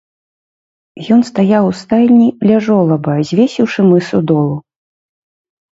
Ён 1.15 1.21
стаяў 1.29 1.63
у 1.73 1.75
стайні 1.81 2.29
ля 2.53 2.57
жолаба, 2.69 3.13
звесіўшы 3.35 3.81
мысу 3.93 4.25
долу. 4.35 4.57